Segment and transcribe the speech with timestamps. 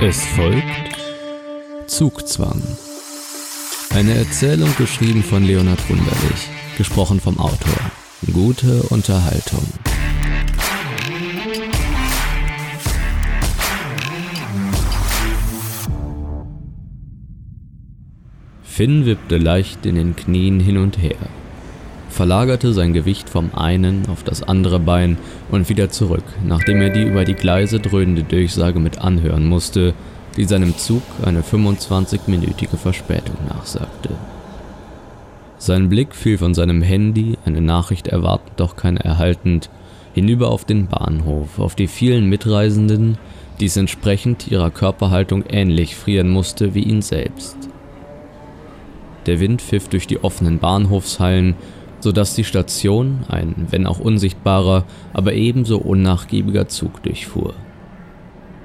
[0.00, 0.96] Es folgt
[1.86, 2.60] Zugzwang.
[3.94, 7.78] Eine Erzählung geschrieben von Leonhard Wunderlich, gesprochen vom Autor.
[8.32, 9.64] Gute Unterhaltung.
[18.62, 21.28] Finn wippte leicht in den Knien hin und her,
[22.12, 25.16] verlagerte sein Gewicht vom einen auf das andere Bein
[25.50, 29.94] und wieder zurück, nachdem er die über die Gleise dröhnende Durchsage mit anhören musste,
[30.36, 34.10] die seinem Zug eine 25-minütige Verspätung nachsagte.
[35.58, 39.70] Sein Blick fiel von seinem Handy, eine Nachricht erwartend doch keine erhaltend,
[40.12, 43.16] hinüber auf den Bahnhof, auf die vielen Mitreisenden,
[43.60, 47.56] die es entsprechend ihrer Körperhaltung ähnlich frieren musste wie ihn selbst.
[49.26, 51.54] Der Wind pfiff durch die offenen Bahnhofshallen,
[52.02, 57.54] so dass die Station ein, wenn auch unsichtbarer, aber ebenso unnachgiebiger Zug durchfuhr.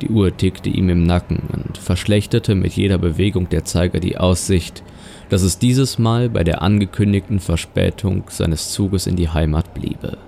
[0.00, 4.82] Die Uhr tickte ihm im Nacken und verschlechterte mit jeder Bewegung der Zeiger die Aussicht,
[5.28, 10.18] dass es dieses Mal bei der angekündigten Verspätung seines Zuges in die Heimat bliebe.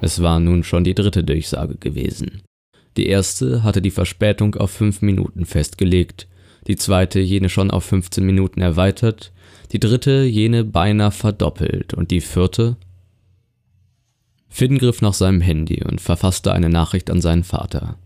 [0.00, 2.42] Es war nun schon die dritte Durchsage gewesen.
[2.96, 6.26] Die erste hatte die Verspätung auf fünf Minuten festgelegt,
[6.66, 9.32] die zweite jene schon auf 15 Minuten erweitert,
[9.74, 12.76] die dritte jene beinahe verdoppelt und die vierte
[14.48, 17.96] Finn griff nach seinem Handy und verfasste eine Nachricht an seinen Vater.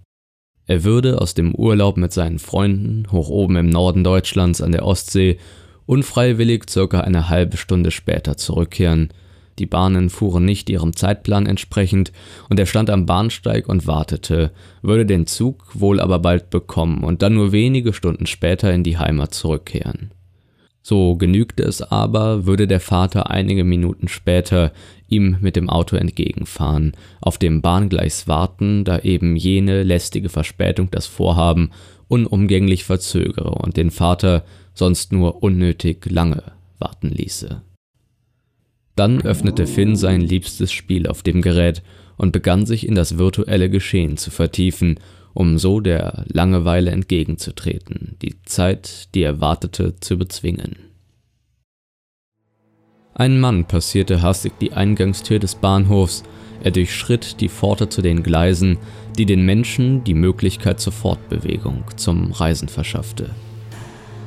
[0.64, 4.86] Er würde aus dem Urlaub mit seinen Freunden hoch oben im Norden Deutschlands an der
[4.86, 5.36] Ostsee
[5.84, 9.10] unfreiwillig circa eine halbe Stunde später zurückkehren.
[9.58, 12.12] Die Bahnen fuhren nicht ihrem Zeitplan entsprechend
[12.48, 17.20] und er stand am Bahnsteig und wartete, würde den Zug wohl aber bald bekommen und
[17.20, 20.12] dann nur wenige Stunden später in die Heimat zurückkehren.
[20.82, 24.72] So genügte es aber, würde der Vater einige Minuten später
[25.08, 31.06] ihm mit dem Auto entgegenfahren, auf dem Bahngleis warten, da eben jene lästige Verspätung das
[31.06, 31.70] Vorhaben
[32.08, 36.42] unumgänglich verzögere und den Vater sonst nur unnötig lange
[36.78, 37.62] warten ließe.
[38.96, 41.82] Dann öffnete Finn sein liebstes Spiel auf dem Gerät
[42.16, 44.98] und begann sich in das virtuelle Geschehen zu vertiefen
[45.38, 50.74] um so der Langeweile entgegenzutreten, die Zeit, die er wartete, zu bezwingen.
[53.14, 56.24] Ein Mann passierte hastig die Eingangstür des Bahnhofs,
[56.64, 58.78] er durchschritt die Pforte zu den Gleisen,
[59.16, 63.30] die den Menschen die Möglichkeit zur Fortbewegung, zum Reisen verschaffte.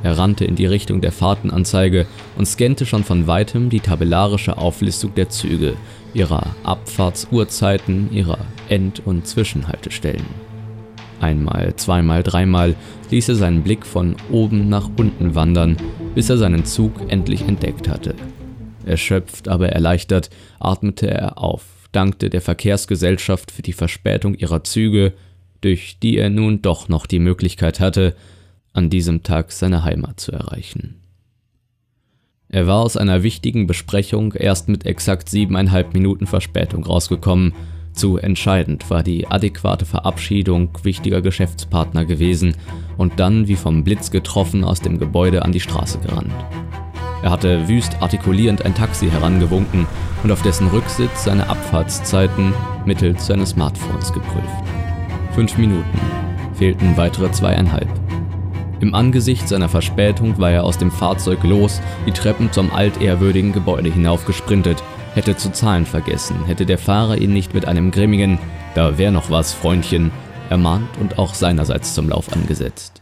[0.03, 2.07] Er rannte in die Richtung der Fahrtenanzeige
[2.37, 5.73] und scannte schon von weitem die tabellarische Auflistung der Züge,
[6.13, 8.39] ihrer Abfahrtsuhrzeiten, ihrer
[8.69, 10.50] End- und Zwischenhaltestellen.
[11.21, 12.75] Einmal, zweimal, dreimal
[13.11, 15.77] ließ er seinen Blick von oben nach unten wandern,
[16.15, 18.15] bis er seinen Zug endlich entdeckt hatte.
[18.85, 25.13] Erschöpft, aber erleichtert atmete er auf, dankte der Verkehrsgesellschaft für die Verspätung ihrer Züge,
[25.61, 28.15] durch die er nun doch noch die Möglichkeit hatte,
[28.73, 30.95] an diesem Tag seine Heimat zu erreichen.
[32.49, 37.53] Er war aus einer wichtigen Besprechung erst mit exakt siebeneinhalb Minuten Verspätung rausgekommen
[37.93, 42.55] zu entscheidend war die adäquate Verabschiedung wichtiger Geschäftspartner gewesen
[42.97, 46.33] und dann wie vom Blitz getroffen aus dem Gebäude an die Straße gerannt.
[47.21, 49.85] Er hatte wüst artikulierend ein Taxi herangewunken
[50.23, 52.53] und auf dessen Rücksitz seine Abfahrtszeiten
[52.85, 54.47] mittels seines Smartphones geprüft.
[55.33, 55.99] Fünf Minuten,
[56.55, 57.87] fehlten weitere zweieinhalb.
[58.79, 63.91] Im Angesicht seiner Verspätung war er aus dem Fahrzeug los, die Treppen zum altehrwürdigen Gebäude
[63.91, 64.81] hinaufgesprintet
[65.13, 68.39] hätte zu zahlen vergessen, hätte der Fahrer ihn nicht mit einem grimmigen
[68.75, 70.11] Da wär noch was, Freundchen,
[70.49, 73.01] ermahnt und auch seinerseits zum Lauf angesetzt.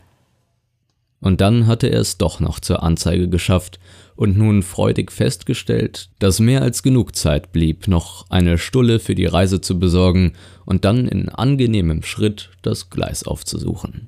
[1.21, 3.79] Und dann hatte er es doch noch zur Anzeige geschafft
[4.15, 9.25] und nun freudig festgestellt, dass mehr als genug Zeit blieb, noch eine Stulle für die
[9.25, 10.33] Reise zu besorgen
[10.65, 14.07] und dann in angenehmem Schritt das Gleis aufzusuchen.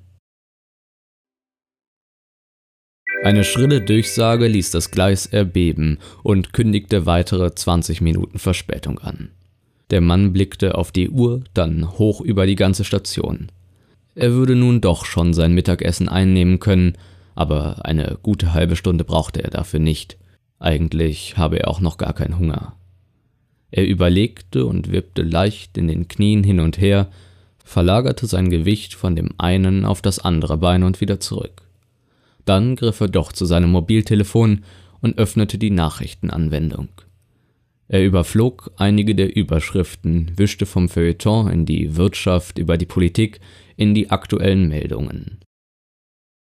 [3.24, 9.30] Eine schrille Durchsage ließ das Gleis erbeben und kündigte weitere 20 Minuten Verspätung an.
[9.92, 13.52] Der Mann blickte auf die Uhr, dann hoch über die ganze Station.
[14.16, 16.98] Er würde nun doch schon sein Mittagessen einnehmen können,
[17.36, 20.18] aber eine gute halbe Stunde brauchte er dafür nicht.
[20.58, 22.76] Eigentlich habe er auch noch gar keinen Hunger.
[23.70, 27.08] Er überlegte und wippte leicht in den Knien hin und her,
[27.64, 31.61] verlagerte sein Gewicht von dem einen auf das andere Bein und wieder zurück.
[32.52, 34.66] Dann griff er doch zu seinem Mobiltelefon
[35.00, 36.90] und öffnete die Nachrichtenanwendung.
[37.88, 43.40] Er überflog einige der Überschriften, wischte vom Feuilleton in die Wirtschaft über die Politik
[43.78, 45.40] in die aktuellen Meldungen.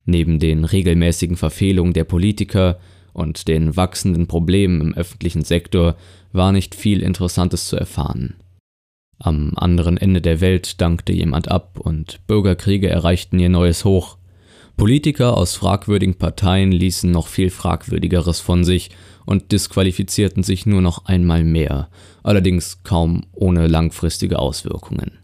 [0.04, 2.78] Neben den regelmäßigen Verfehlungen der Politiker
[3.14, 5.96] und den wachsenden Problemen im öffentlichen Sektor
[6.34, 8.36] war nicht viel Interessantes zu erfahren.
[9.18, 14.18] Am anderen Ende der Welt dankte jemand ab und Bürgerkriege erreichten ihr neues Hoch.
[14.81, 18.89] Politiker aus fragwürdigen Parteien ließen noch viel Fragwürdigeres von sich
[19.28, 21.88] und disqualifizierten sich nur noch einmal mehr,
[22.24, 25.19] allerdings kaum ohne langfristige Auswirkungen.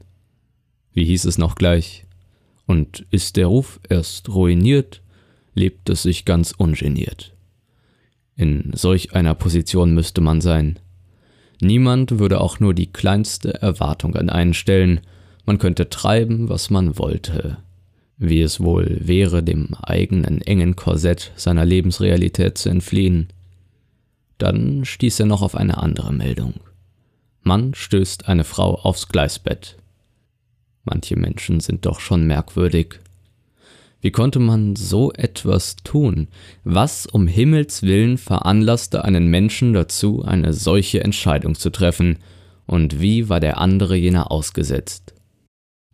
[0.94, 2.06] Wie hieß es noch gleich?
[2.68, 5.02] Und ist der Ruf erst ruiniert,
[5.56, 7.34] lebt es sich ganz ungeniert.
[8.36, 10.78] In solch einer Position müsste man sein.
[11.62, 15.00] Niemand würde auch nur die kleinste Erwartung an einen stellen,
[15.48, 17.58] man könnte treiben, was man wollte.
[18.18, 23.28] Wie es wohl wäre, dem eigenen engen Korsett seiner Lebensrealität zu entfliehen.
[24.38, 26.56] Dann stieß er noch auf eine andere Meldung.
[27.44, 29.78] Mann stößt eine Frau aufs Gleisbett.
[30.84, 33.00] Manche Menschen sind doch schon merkwürdig.
[34.02, 36.28] Wie konnte man so etwas tun?
[36.64, 42.20] Was um Himmels willen veranlasste einen Menschen dazu, eine solche Entscheidung zu treffen?
[42.66, 45.14] Und wie war der andere jener ausgesetzt?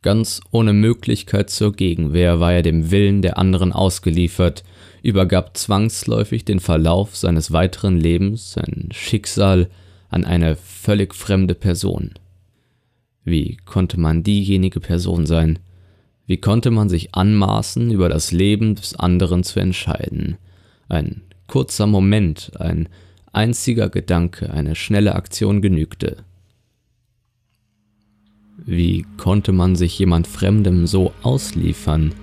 [0.03, 4.65] Ganz ohne Möglichkeit zur Gegenwehr war er dem Willen der anderen ausgeliefert,
[5.01, 9.69] übergab zwangsläufig den Verlauf seines weiteren Lebens, sein Schicksal,
[10.09, 12.11] an eine völlig fremde Person.
[13.23, 15.59] Wie konnte man diejenige Person sein?
[16.25, 20.37] Wie konnte man sich anmaßen, über das Leben des anderen zu entscheiden?
[20.89, 22.89] Ein kurzer Moment, ein
[23.31, 26.17] einziger Gedanke, eine schnelle Aktion genügte.
[28.65, 32.13] Wie konnte man sich jemand Fremdem so ausliefern?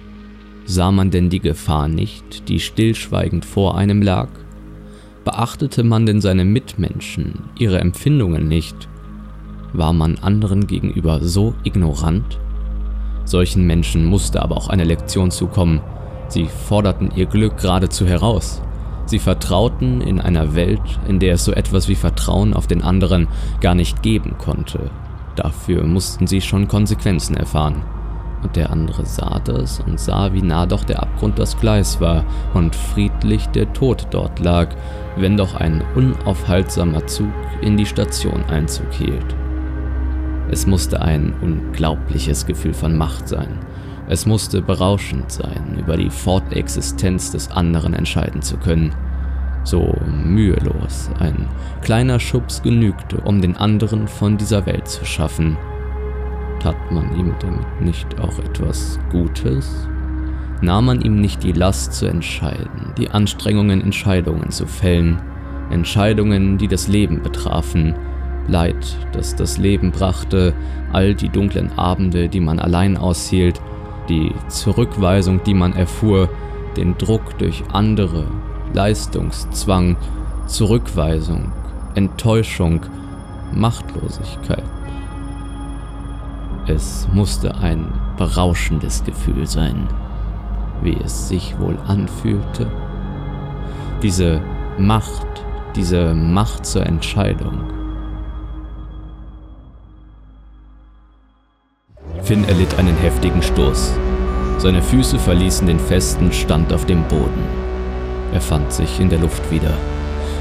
[0.65, 4.29] Sah man denn die Gefahr nicht, die stillschweigend vor einem lag?
[5.23, 8.89] Beachtete man denn seine Mitmenschen, ihre Empfindungen nicht?
[9.75, 12.39] War man anderen gegenüber so ignorant?
[13.27, 15.83] Solchen Menschen musste aber auch eine Lektion zukommen.
[16.29, 18.63] Sie forderten ihr Glück geradezu heraus.
[19.05, 23.29] Sie vertrauten in einer Welt, in der es so etwas wie Vertrauen auf den anderen
[23.61, 24.91] gar nicht geben konnte.
[25.37, 27.83] Dafür mussten sie schon Konsequenzen erfahren.
[28.43, 32.25] Und der andere sah das und sah, wie nah doch der Abgrund das Gleis war
[32.55, 34.69] und friedlich der Tod dort lag,
[35.17, 39.37] wenn doch ein unaufhaltsamer Zug in die Station Einzug hielt.
[40.51, 43.59] Es musste ein unglaubliches Gefühl von Macht sein.
[44.09, 48.93] Es musste berauschend sein, über die Fortexistenz des anderen entscheiden zu können.
[49.65, 51.47] So mühelos, ein
[51.83, 55.57] kleiner Schubs genügte, um den anderen von dieser Welt zu schaffen.
[56.61, 59.89] Tat man ihm damit nicht auch etwas Gutes?
[60.63, 65.21] Nahm man ihm nicht die Last zu entscheiden, die Anstrengungen, Entscheidungen zu fällen,
[65.71, 67.95] Entscheidungen, die das Leben betrafen,
[68.47, 70.55] Leid, das das Leben brachte,
[70.93, 73.61] all die dunklen Abende, die man allein aushielt,
[74.09, 76.29] die Zurückweisung, die man erfuhr,
[76.77, 78.27] den Druck durch andere,
[78.73, 79.97] Leistungszwang,
[80.47, 81.53] Zurückweisung,
[81.95, 82.81] Enttäuschung,
[83.53, 84.65] Machtlosigkeit.
[86.67, 89.89] Es musste ein berauschendes Gefühl sein,
[90.83, 92.71] wie es sich wohl anfühlte.
[94.03, 94.41] Diese
[94.79, 95.27] Macht,
[95.75, 97.65] diese Macht zur Entscheidung.
[102.23, 103.95] Finn erlitt einen heftigen Stoß.
[104.59, 107.70] Seine Füße verließen den festen Stand auf dem Boden.
[108.33, 109.73] Er fand sich in der Luft wieder.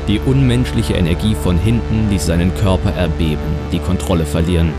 [0.08, 4.74] Die unmenschliche Energie von hinten ließ seinen Körper erbeben, die Kontrolle verlieren.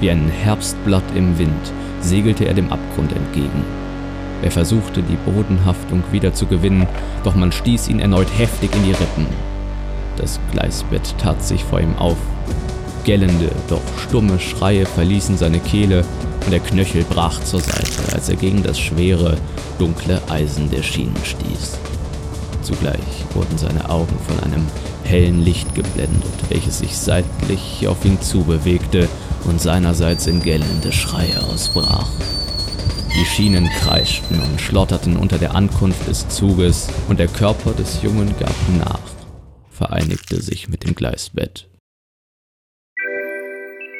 [0.00, 3.64] Wie ein Herbstblatt im Wind segelte er dem Abgrund entgegen.
[4.42, 6.86] Er versuchte, die Bodenhaftung wieder zu gewinnen,
[7.22, 9.26] doch man stieß ihn erneut heftig in die Rippen.
[10.16, 12.16] Das Gleisbett tat sich vor ihm auf.
[13.04, 16.04] Gellende, doch stumme Schreie verließen seine Kehle
[16.44, 19.36] und der Knöchel brach zur Seite, als er gegen das schwere,
[19.78, 21.78] dunkle Eisen der Schienen stieß.
[22.62, 24.66] Zugleich wurden seine Augen von einem
[25.04, 29.08] hellen Licht geblendet, welches sich seitlich auf ihn zubewegte
[29.44, 32.08] und seinerseits in gellende Schreie ausbrach.
[33.14, 38.34] Die Schienen kreischten und schlotterten unter der Ankunft des Zuges und der Körper des Jungen
[38.38, 39.00] gab nach,
[39.70, 41.68] vereinigte sich mit dem Gleisbett.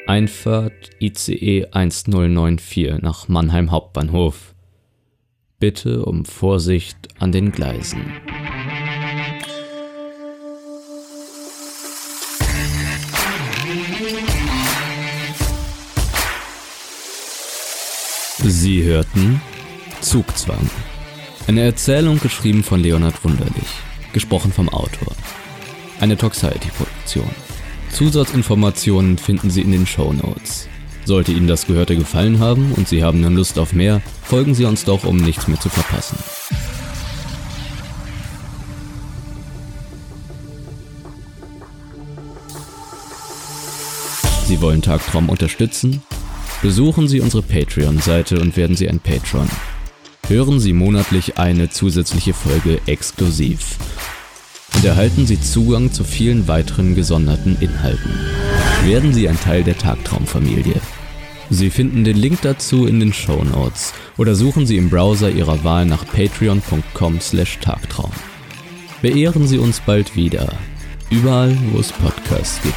[0.07, 4.54] Einfahrt ICE 1094 nach Mannheim Hauptbahnhof.
[5.59, 8.02] Bitte um Vorsicht an den Gleisen.
[18.44, 19.40] Sie hörten
[20.00, 20.68] Zugzwang.
[21.46, 23.68] Eine Erzählung geschrieben von Leonhard Wunderlich,
[24.12, 25.14] gesprochen vom Autor.
[26.00, 27.30] Eine Toxiety-Produktion.
[27.92, 30.68] Zusatzinformationen finden Sie in den Show Notes.
[31.04, 34.64] Sollte Ihnen das Gehörte gefallen haben und Sie haben nun Lust auf mehr, folgen Sie
[34.64, 36.18] uns doch, um nichts mehr zu verpassen.
[44.46, 46.02] Sie wollen Tagtraum unterstützen?
[46.62, 49.49] Besuchen Sie unsere Patreon-Seite und werden Sie ein Patron.
[50.28, 53.78] Hören Sie monatlich eine zusätzliche Folge exklusiv
[54.76, 58.14] und erhalten Sie Zugang zu vielen weiteren gesonderten Inhalten.
[58.85, 60.81] Werden Sie ein Teil der Tagtraumfamilie.
[61.50, 65.64] Sie finden den Link dazu in den Show Notes oder suchen Sie im Browser Ihrer
[65.64, 68.12] Wahl nach patreon.com/tagtraum.
[69.02, 70.52] Beehren Sie uns bald wieder,
[71.11, 72.76] überall wo es Podcasts gibt.